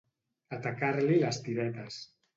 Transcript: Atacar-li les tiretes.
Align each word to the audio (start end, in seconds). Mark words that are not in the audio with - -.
Atacar-li 0.57 1.21
les 1.25 1.39
tiretes. 1.49 2.05